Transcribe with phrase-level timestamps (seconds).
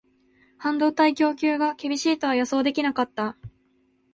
[0.57, 3.37] 半導体供給が厳しいとは予想できなかった